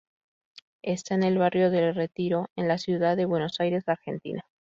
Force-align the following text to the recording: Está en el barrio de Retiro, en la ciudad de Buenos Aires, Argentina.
Está 0.81 1.13
en 1.13 1.21
el 1.21 1.37
barrio 1.37 1.69
de 1.69 1.91
Retiro, 1.93 2.49
en 2.55 2.67
la 2.67 2.79
ciudad 2.79 3.15
de 3.15 3.25
Buenos 3.25 3.59
Aires, 3.59 3.83
Argentina. 3.87 4.41